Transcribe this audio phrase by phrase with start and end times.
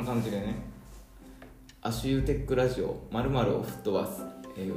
[0.00, 0.54] な感じでね。
[1.82, 4.22] 足湯テックラジオまるを吹っ飛ばす、
[4.56, 4.74] えー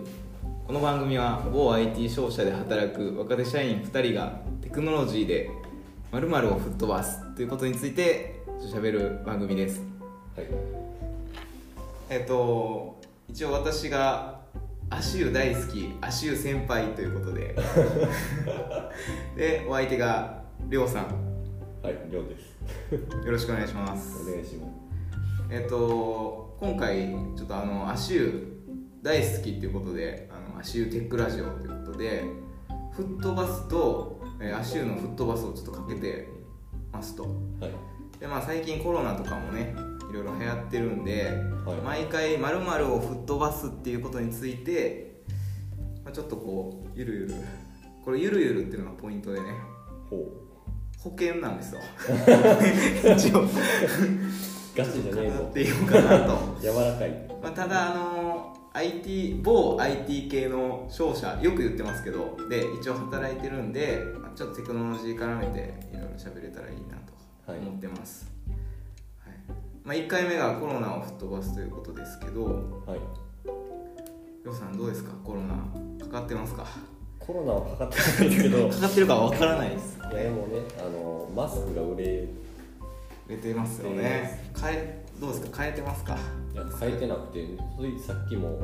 [0.65, 5.51] この番組は某 IT 商社で働く若手社員2人がテクノロジーで
[6.11, 7.21] まるを吹っ飛ばす。
[7.35, 9.81] ということについてしゃべる番組です。
[10.37, 10.47] はい。
[12.09, 12.97] えっ、と
[13.29, 14.39] 一応私が
[14.89, 17.55] 足湯大好き足湯先輩ということで。
[19.35, 21.05] でお相手がりょうさん。
[21.81, 23.25] はいりょうです。
[23.25, 24.21] よろしくお願いします。
[24.21, 24.82] お願いします
[25.53, 28.57] えっと今回ちょっとあの足湯
[29.03, 32.23] 大好きっていうことであの足湯テックラジオということで
[32.95, 36.27] 吹っ飛ばすと、えー足湯の吹っ飛ばすをちょっとかけて
[36.91, 37.23] ますと。
[37.23, 37.71] はい。
[38.19, 39.75] でまあ最近コロナとかもね
[40.09, 41.29] いろいろ流行ってるんで、
[41.67, 41.77] はい。
[41.81, 45.21] 毎回〇〇を吹っ飛ばすっていうことについて、
[46.03, 47.33] まあ、ちょっとこうゆるゆる
[48.03, 49.45] これゆるゆるっていうのがポイントでね
[50.09, 50.17] ほ
[50.97, 51.81] 保険なんですよ。
[53.15, 53.41] 一応。
[53.41, 53.47] う
[54.75, 56.37] ガチじゃねえぞ語っていようかなと。
[56.61, 57.09] 柔らかい。
[57.41, 66.97] まあ、ただあの IT 某 IT 系の商社よく言ってますけどで一応働いてるんでまあちょっとテクノロジー絡めていろいろ喋れたらいいな
[67.45, 67.59] とはい。
[67.59, 68.31] 思ってます、
[69.19, 69.33] はい。
[69.83, 72.45] まあ、1回目がコロナを吹っ飛ばすということですけど
[72.87, 72.99] はい。
[74.43, 75.11] りょうさんどうですか？
[75.23, 75.53] コロナ
[76.05, 76.65] かかってますか？
[77.19, 78.67] コロナはかかってないですけど。
[78.67, 79.99] い かかってるかわからないです。
[80.01, 82.25] やでもねあのマスクが売れ
[83.27, 84.51] 出てますよね。
[84.59, 85.61] 変えどうですか？
[85.63, 86.17] 変えてますか？
[86.53, 87.45] いや変えてなくて
[87.79, 88.59] ついさっきも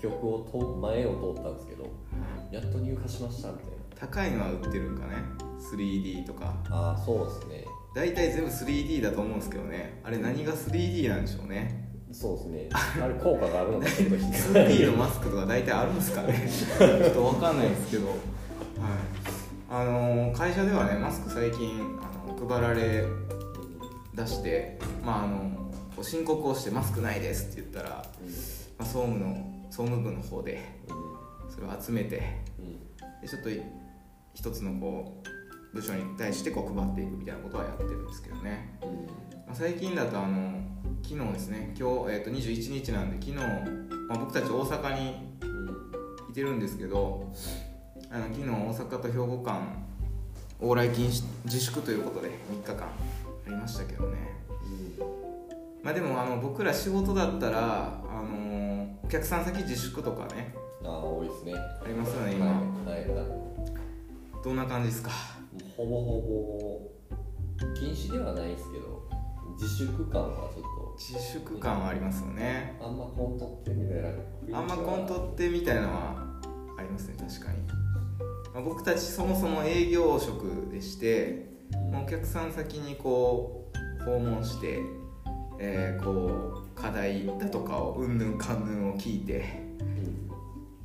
[0.00, 1.88] 薬局をと前を通ったんですけど
[2.50, 3.66] やっと入荷しましたみたい
[3.98, 5.14] 高いのは売ってるんかね
[5.58, 6.54] ？3D とか。
[6.68, 7.64] なああそうですね。
[7.94, 10.00] 大体全部 3D だと思うんですけどね。
[10.04, 11.88] あれ何が 3D なんでしょうね？
[12.10, 12.68] そうですね。
[13.02, 16.34] あれ効果があるのかちょっと引っかかる 2P のマスクとか大体あるんですかね？
[16.78, 18.16] ちょっと分かんないですけど、はい、
[19.70, 23.04] あのー会社ではねマスク最近あの配られ
[24.14, 28.04] 出して、まあ、あの申告をしてマスクないですって言ったら、
[28.78, 30.60] まあ、総務の総務部の方で
[31.48, 32.22] それを集めて
[33.22, 33.60] でちょっとい
[34.34, 38.78] 一つのこう部署に対してこう配っていくみたいなことはやってるんですけどね、
[39.46, 40.60] まあ、最近だとあの
[41.02, 43.44] 昨日ですね今日、えー、と21日なんで昨日、
[44.08, 45.32] まあ、僕たち大阪に
[46.30, 47.32] いてるんですけど
[48.10, 49.84] あの昨日大阪と兵庫間
[50.60, 52.28] 往来禁止自粛ということで
[52.64, 52.88] 3日間
[53.46, 54.40] ありましたけどね。
[55.82, 60.54] まあでもあの僕ら仕事だったらあのお客さん先自粛とかね。
[60.84, 61.54] ああ多いですね。
[61.54, 62.52] ありますよね今、は
[62.96, 63.26] いはいはい。
[64.44, 65.10] どんな感じですか？
[65.76, 66.20] ほぼほ
[67.64, 69.02] ぼ禁止ではないですけど
[69.60, 72.76] 自粛感はちょっ自粛感はありますよね。
[72.78, 74.02] とあんまコントってみたい。
[74.52, 76.14] なあんまコントってみたいなのは
[76.78, 77.58] ありますね確かに、
[78.54, 81.51] まあ、僕たちそもそも営業職でしてまあ
[81.92, 84.80] お客さん先にこう訪問して、
[85.58, 89.44] えーこう課題だとかをうんぬんかんぬんを聞いて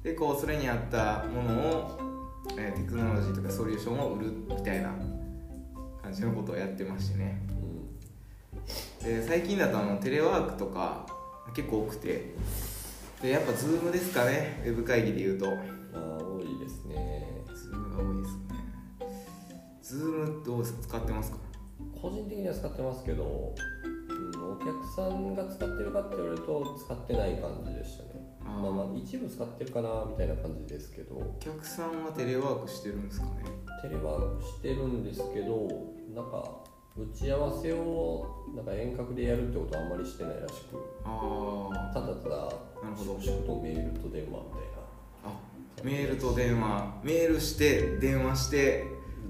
[0.03, 1.99] でこうそれに合ったものを、
[2.57, 4.93] えーテクノロジーとかソリューションを売るみたいな
[6.03, 7.41] 感じのことをやってましてね。
[9.01, 11.07] で最近だとあのテレワークとか
[11.55, 12.33] 結構多くて
[13.21, 15.47] でやっぱ Zoom ですかねウェブ会議で言うと
[19.93, 21.37] ですね Zoom どう使ってますか？
[22.01, 28.09] 個人的には使ってますけど、うん、お客さんが使ってるかって言われると使ってない感じでしたね。
[28.43, 31.15] まあまあ一部使ってるかなみたいな感じですけど。
[31.15, 33.31] お客さんはテレワークしてるんですかね？
[33.81, 35.67] テレワークしてるんですけど
[36.15, 36.63] なんか
[36.97, 42.35] 打ち合わせをなんか遠隔でやるってことはあんまりしてないらしくああただただ
[42.81, 43.21] なるほど。
[43.21, 44.37] 粛々とメールと電話みたいな。
[45.25, 45.31] あ
[45.83, 47.01] メールと電話。
[47.03, 48.85] メールして電話して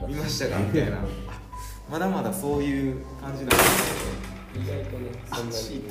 [0.06, 0.59] 見ましたか？
[0.59, 0.91] みたい。
[0.91, 1.06] なあ
[1.90, 3.62] まだまだそういう感じなんです
[4.56, 5.84] 意外とねそんなに。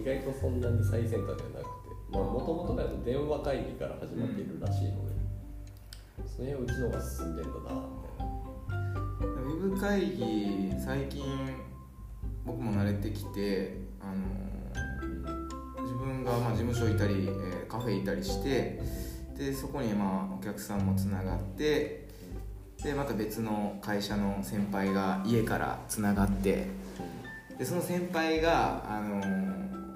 [0.00, 1.46] 意外とそんなに最先端ではなくて
[2.10, 5.12] まあもともとだと電話会議から始まっているらしいので、
[6.36, 8.32] それはうちの方が進んでんだなみたいな。
[9.42, 11.22] ウェブ会議最近
[12.44, 18.80] 僕も慣れてきてあの自分がまあ事務所いたり、えーカフェいたりして
[19.36, 22.08] でそこにまあお客さんもつながって
[22.82, 26.66] でまた別の会社の先輩が家からつながって
[27.58, 29.16] でその先輩があの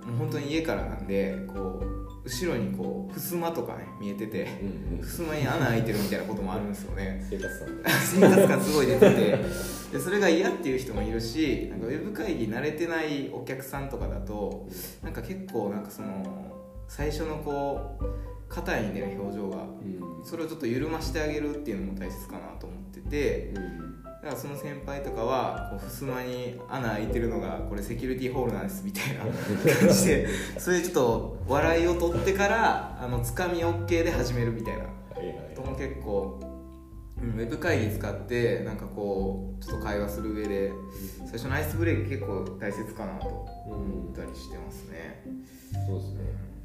[0.07, 5.05] もう本当に家からなんでこう後ろにこう襖とかね見えててうんうん。
[5.05, 7.25] 襖に穴開いてるみたいなこともあるんですよね。
[7.31, 9.39] 生活感すごい出てて。
[9.93, 14.67] でそれが嫌っていう人もいるしなんかウェブ会議慣れてないお客さんとかだと
[15.03, 16.25] なんか結構なんかその
[16.89, 18.05] 最初のこう
[18.49, 19.59] 硬いんでね表情が。
[19.59, 20.25] うん。
[20.25, 23.53] それをちょっと緩ましてあげるっていうのも大切かなと思ってて。
[23.55, 23.87] うん。
[24.03, 29.33] だからその先輩とかはこう襖に穴開いてるのがこれセキュリティホールなんですみたいな感
[29.93, 30.27] じで
[30.59, 34.85] それちょっと笑いを取ってからあのつかみ OK で始めるみたいな。
[34.85, 34.89] は
[35.23, 35.55] いはい。
[35.55, 36.41] とも結構、
[37.23, 40.73] うん、ウェブ会議使ってなんかこうちょっと会話する上で
[41.27, 43.27] 最初のアイスブレイク結構大切かなと
[43.67, 45.23] 思ったりしてますね、
[45.87, 46.56] そうですね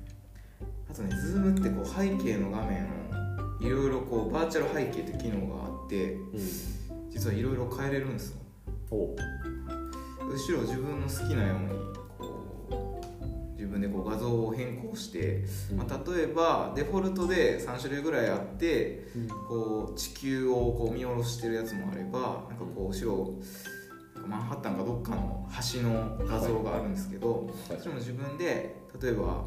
[0.91, 8.41] あとね Zoom ってこう背景の画面をいろいろこうバーチャル背景って機能があってうん実はいろいろ変えれるんですよ。
[8.89, 11.69] お後ろ自分の好きなように
[12.17, 15.43] こう自分でこう画像を変更して、
[15.75, 19.07] まあ、例えばデフォルトで3種類ぐらいあって
[19.47, 23.33] こう地球をこう見下ろしてるやつもあればなんかこう後ろ
[24.15, 27.79] なんかマンハッタンかどっかの橋の画像があるんですけど、はい。
[27.79, 29.43] それも自分で例えば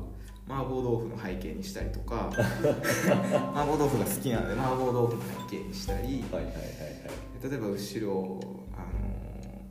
[0.46, 2.30] 麻婆豆腐の背景にしたりとか
[3.54, 7.50] 麻婆豆腐が好きなので麻婆豆腐の背景にしたりはいはいはいはい。
[7.50, 8.40] 例えば後ろ
[8.72, 9.62] あの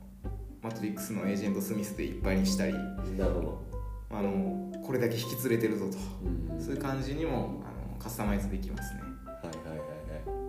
[0.62, 3.62] マトリックスのエージェント・スミスでいっぱいにしたりなるほど。
[4.10, 5.96] あのこれだけ引き連れてるぞと。
[6.52, 6.60] うん。
[6.60, 9.00] そういう感じにもあのカスタマイズできますね。
[9.26, 9.88] はいはいはい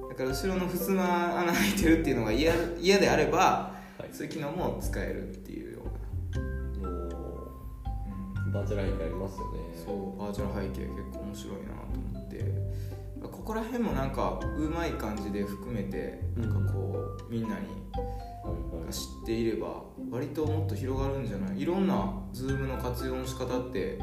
[0.10, 4.13] だから後ろの襖穴開いてるっていうのが嫌嫌であればはいはい。
[4.13, 9.59] そういう機能も使えるっていうーチャル背景ありますよね。
[9.85, 11.59] そうバーチャル背景結構面白いな
[11.94, 12.35] と思って。
[13.21, 18.94] ここら辺もなんかうまい感じで含めてなんかこうみんなにはいはい。
[18.94, 21.62] 知っていれば割ともっと広がるんじゃない？
[21.62, 23.97] いろんな Zoom の活用の仕方って、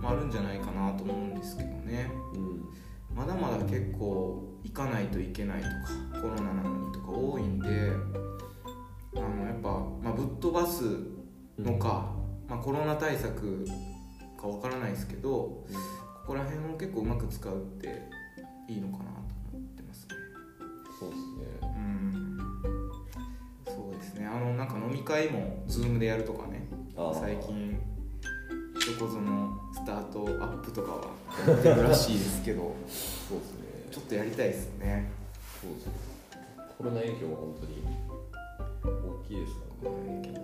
[0.00, 2.10] まあ、あるんじゃないかなと思うんですけどね。
[2.34, 2.64] うん。
[3.14, 5.66] まだまだ結構行かないといけないと
[6.12, 7.68] かコロナなのにとか多いんで
[9.14, 9.68] あのやっぱ、
[10.02, 10.84] まあ、ぶっ飛ばす
[11.58, 12.10] のか、
[12.52, 13.64] まあ、コロナ対策
[14.38, 15.64] かわからないですけどこ
[16.26, 18.02] こら辺を結構うまく使うって
[18.68, 20.08] いいのかなと思ってますね。
[21.00, 21.72] そうですね。
[21.74, 22.38] うん。
[23.64, 24.26] そうですね。
[24.26, 26.68] あのなんか飲み会も Zoom でやるとかね。
[26.94, 27.80] 最近
[28.98, 31.06] どこぞのスタートアップとかは
[31.48, 33.88] やってるらしいですけどそうですね。
[33.90, 35.10] ちょっとやりたいですね。
[35.58, 35.92] そうですね。
[36.76, 37.82] コロナ影響は本当に
[38.84, 40.42] 大きいですからね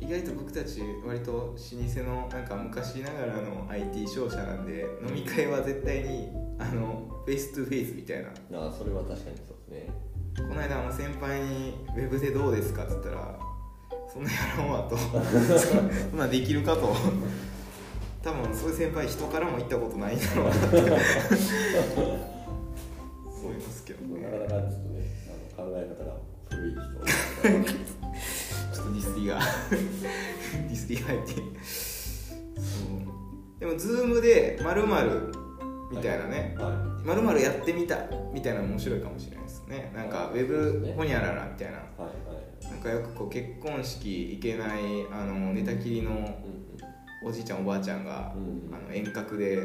[0.00, 1.56] 意外と僕たち割と老舗
[2.02, 6.28] のなんか昔ながらの IT 商社なんで飲み会は絶対に
[6.58, 8.28] あのフェイストゥフェイスみたいな。
[8.60, 9.90] ああそれは確かにそうですね。
[10.48, 13.38] この間あの先輩に「ウェブでどうですか?」って言ったら
[14.12, 14.96] 「そんなやろうわ」と。
[14.98, 16.94] そんなできるかと。
[18.22, 20.76] 多分そういう先輩人からも言ったことないんだろうなって。
[23.26, 24.22] 思いますけどね。
[24.22, 25.04] なかなかちょっとね。
[25.58, 26.16] あの考え方が
[26.50, 29.40] 古い人ィが。
[29.70, 31.34] ディステ ィが入って。
[31.34, 31.44] そう。
[33.60, 34.86] でもズームでまる
[35.90, 36.54] みたいなね。
[36.58, 36.70] は
[37.04, 37.98] まるやってみた
[38.32, 39.92] みたいなの面白いかもしれないですね。
[39.94, 41.78] なんかウェブほにゃららみたいな。
[42.70, 46.12] なんかよくこう結婚式行けないあの寝たきりの
[47.22, 49.58] おじいちゃんおばあちゃんが、うんあの遠隔で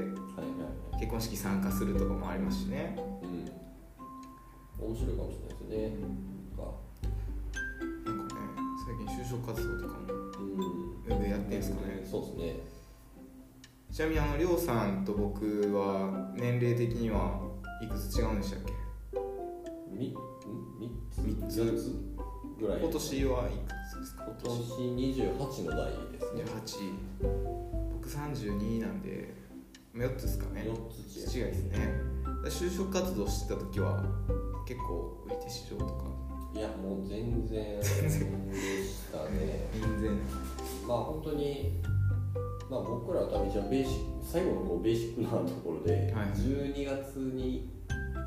[0.99, 4.85] 結婚式参加するとかもありますしね、うん。
[4.85, 5.37] 面白いかもし
[5.69, 6.05] れないですね
[9.29, 11.15] 職活動とかもうん。
[11.15, 12.05] ウェブやってんすかね。
[12.09, 12.59] そうですね。
[13.91, 17.39] ちなみにあのりょうさんと僕は年齢的には
[17.81, 18.73] いくつ違うんでしたっけ？
[19.91, 20.13] みん？
[20.79, 21.21] 三つ？
[21.21, 21.57] 三つ。
[21.59, 21.95] 四つ
[22.59, 22.79] ぐらい。
[22.81, 24.25] 今年はいくつですか？
[24.25, 24.53] 今年
[25.17, 26.43] 28の代ですね。
[26.43, 26.93] 28
[27.93, 29.33] 僕32なんで
[29.95, 30.67] 4つですかね。
[30.67, 30.75] 4
[31.27, 31.43] つ違い。
[31.45, 32.01] ですね。
[32.45, 34.01] 就職活動してた時は
[34.67, 36.03] 結構売り手市場とか
[36.53, 39.69] いやもう全然 でしたね。
[39.73, 40.11] 全然。
[40.87, 41.79] まあ本当に
[42.69, 46.25] まあ僕らは多分一番ベーシック最後のこうベーシックなところで、はい。
[46.33, 47.69] 12月に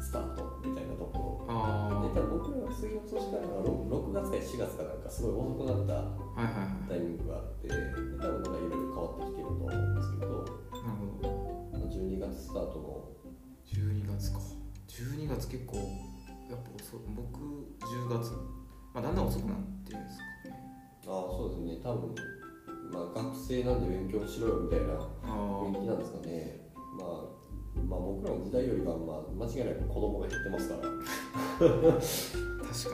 [0.00, 1.46] スタートみたいなところ。
[1.48, 5.92] あで多分僕らが次の年からの 6, 6月か4月かなんかすごい遅くなった
[6.88, 10.46] タイミングがあってで多分なんかいろいろ変わってきてると思うんですけど、なる
[11.20, 11.28] ほど。
[11.72, 13.08] まあ、12月スタートの
[13.66, 14.38] 12月か。
[14.88, 15.76] 12月結構
[16.52, 17.40] やっぱ遅僕
[17.80, 18.32] 10月。
[18.92, 19.56] まあだんだん遅くなっ
[19.88, 20.60] てるんですかね。
[21.06, 21.80] ああそうですね。
[21.82, 22.14] 多分
[22.92, 24.92] まあ学生なんで勉強しろよみたいな
[25.24, 26.60] あ雰囲気なんですかね。
[27.00, 30.80] まあまあ僕らの時代よりはまあ間違いなく子供が減ってますから。
[30.80, 31.96] あ確か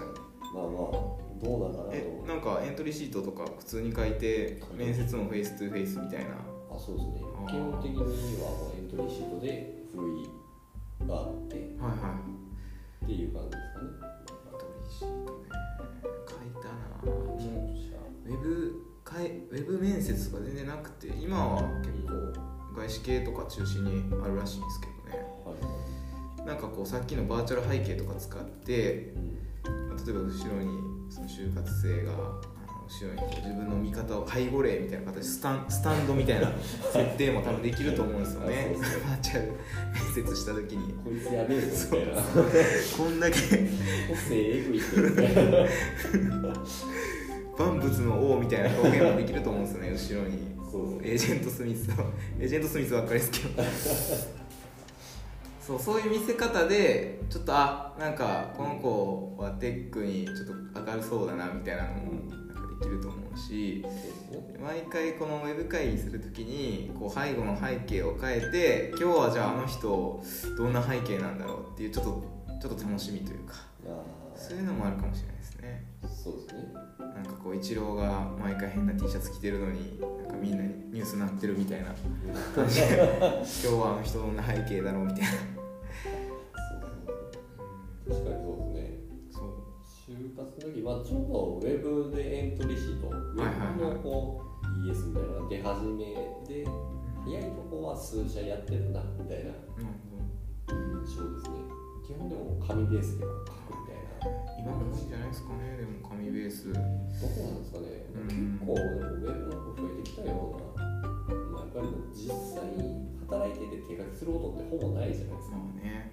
[0.06, 0.28] に。
[0.54, 6.30] まあまあどうなんかなとえなんかエントリーシートとか普通に書いて面接もフェイストゥフェイスみたいな。
[6.70, 7.22] あそうですね。
[7.48, 7.96] 基本的に
[8.40, 11.56] はもうエントリーシートでふるいがあって。
[11.56, 12.37] っはいはい
[19.50, 25.24] ウェブ面接とか全然なくて今は結構外資系とか中心にあるらしいんですけどね。
[25.44, 26.46] はい。
[26.46, 36.50] なんかこうさっきのバーチャル背景とか使ってうん例例えば後ろにその就活生が後ろにこう自分の味方を背後霊みたいな形スタンスタンドみたいな
[36.92, 38.76] 設定も多分できると思うんですよね。
[39.04, 39.52] バーチャル
[40.14, 40.94] 面接した時に。
[41.04, 42.22] こいつやべえぞみたいな。
[42.96, 43.36] こんだけ。
[43.36, 46.54] 個性えぐい人みたいな
[47.58, 49.90] 万物の王みたいな表現もできると思うんですよね。
[49.98, 50.58] 後ろに。
[50.70, 52.04] そうエージェント・スミスの
[52.38, 53.62] エージェント・スミスばっかりですけど。
[55.66, 60.36] そうそういう見せ方でちょっとあなんかこの子はテックにちょっ
[60.72, 63.84] と明るそうだなみたいなのもなんかできると思うし。
[64.60, 70.22] 毎回このウェブ会議するときにこう背後の背景を変えて今日はじゃああの人
[70.56, 72.24] どんな背景なんだろうっていうちょっと
[72.60, 73.54] ちょっと楽しみというか。
[73.86, 74.18] あ。
[74.36, 75.84] そういうのもあるかもしれないですね。
[76.02, 76.87] ーそうですね
[77.18, 81.86] なんかこうイチローが毎回変な T シャツ着てるのになんかみんなにニュースになってるみたいな。
[82.54, 85.28] 感じで今日はあの人どんな背景だろうみたいな。
[88.08, 88.98] 確かにそうですね。
[89.30, 89.42] そう。
[89.82, 96.04] 就活の時、まあ、ちょうどウェブでエントリーシート、ウはいはいェブのこう ES みたいなのが出始め
[96.46, 96.64] で、
[97.24, 99.50] 早いとこは数社やってるなみたいな。
[100.70, 101.58] 印象ですね。
[102.06, 103.28] 基本でも紙ベースで書
[103.74, 103.87] く
[105.28, 106.72] ないですかねでも紙ベース。
[106.72, 106.86] どこ
[107.44, 108.58] なんですかね、うん。
[108.58, 112.64] 結構でもウェブの方増えてきたような、まあ、やっぱりもう実際
[113.28, 115.56] 働いてて手書きすることってほぼないじゃないですか。
[115.56, 116.12] まあね。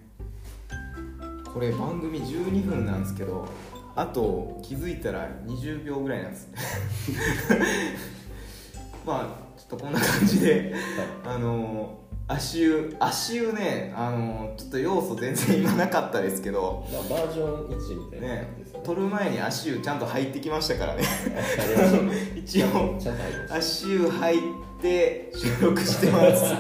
[1.54, 3.48] これ番組12分なんですけど
[3.96, 6.58] あと気づいたら20秒ぐらいなんですね。
[9.08, 10.76] まあちょっとこんな感じで
[11.24, 18.48] あの足湯足湯ねあのちょっと要素全然今なかったですけど、まあ、バージョン1みたいなね
[18.84, 21.04] 取る前に足湯ちゃんと入ってきましたからね。
[22.36, 23.00] 一応
[23.50, 24.40] 足湯入っ
[24.82, 26.56] て収録してます。